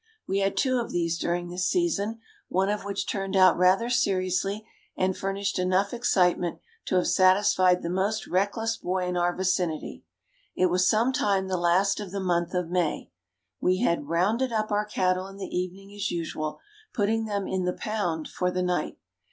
We 0.27 0.39
had 0.39 0.57
two 0.57 0.79
of 0.79 0.89
these 0.89 1.19
during 1.19 1.49
this 1.49 1.67
season, 1.69 2.21
one 2.49 2.69
of 2.71 2.83
which 2.83 3.07
turned 3.07 3.35
out 3.35 3.55
rather 3.55 3.87
seriously 3.87 4.65
and 4.97 5.15
furnished 5.15 5.59
enough 5.59 5.93
excitement 5.93 6.57
to 6.85 6.95
have 6.95 7.05
satisfied 7.07 7.83
the 7.83 7.89
most 7.91 8.25
reckless 8.25 8.77
boy 8.77 9.05
in 9.05 9.15
our 9.15 9.35
vicinity. 9.37 10.03
It 10.55 10.71
was 10.71 10.89
some 10.89 11.13
time 11.13 11.49
the 11.49 11.55
last 11.55 11.99
of 11.99 12.09
the 12.09 12.19
month 12.19 12.55
of 12.55 12.67
May. 12.71 13.11
We 13.59 13.81
had 13.81 14.09
"rounded 14.09 14.51
up" 14.51 14.71
our 14.71 14.85
cattle 14.85 15.27
in 15.27 15.37
the 15.37 15.55
evening 15.55 15.93
as 15.93 16.09
usual, 16.09 16.61
putting 16.95 17.25
them 17.25 17.45
in 17.47 17.65
the 17.65 17.73
"pound" 17.73 18.27
for 18.27 18.49
the 18.49 18.63
night. 18.63 18.97